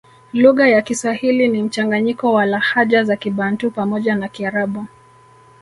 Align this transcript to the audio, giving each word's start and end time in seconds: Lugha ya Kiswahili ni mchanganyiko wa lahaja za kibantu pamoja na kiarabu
Lugha 0.33 0.67
ya 0.67 0.81
Kiswahili 0.81 1.47
ni 1.47 1.63
mchanganyiko 1.63 2.33
wa 2.33 2.45
lahaja 2.45 3.03
za 3.03 3.15
kibantu 3.15 3.71
pamoja 3.71 4.15
na 4.15 4.27
kiarabu 4.27 4.85